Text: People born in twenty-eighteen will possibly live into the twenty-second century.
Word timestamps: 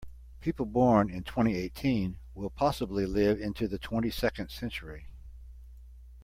People 0.39 0.65
born 0.65 1.11
in 1.11 1.21
twenty-eighteen 1.23 2.17
will 2.33 2.49
possibly 2.49 3.05
live 3.05 3.39
into 3.39 3.67
the 3.67 3.77
twenty-second 3.77 4.49
century. 4.49 5.05